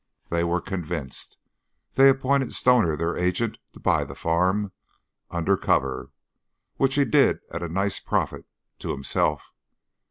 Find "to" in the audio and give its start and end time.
3.73-3.79, 8.79-8.89